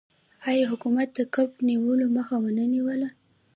آیا 0.49 0.65
حکومت 0.71 1.09
د 1.17 1.19
کب 1.35 1.49
نیولو 1.67 2.05
مخه 2.15 2.35
ونه 2.41 2.65
نیوله؟ 2.73 3.09